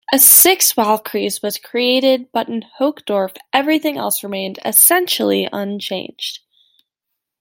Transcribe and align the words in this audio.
A 0.11 0.17
sixth 0.17 0.75
Wahlkreis 0.77 1.43
was 1.43 1.59
created, 1.59 2.31
but 2.31 2.47
in 2.49 2.65
Hochdorf 2.79 3.37
everything 3.53 3.97
else 3.99 4.23
remained 4.23 4.57
essentially 4.65 5.47
unchanged. 5.53 6.39